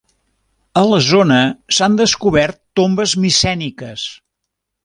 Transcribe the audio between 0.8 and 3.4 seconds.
A la zona s'han descobert tombes